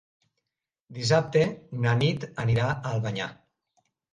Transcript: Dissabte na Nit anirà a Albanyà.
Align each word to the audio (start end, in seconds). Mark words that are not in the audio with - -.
Dissabte 0.99 1.43
na 1.85 1.93
Nit 2.01 2.27
anirà 2.47 2.73
a 2.73 2.81
Albanyà. 2.97 3.29